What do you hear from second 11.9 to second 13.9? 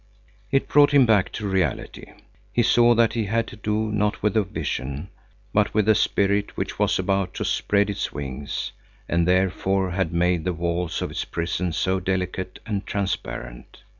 delicate and transparent.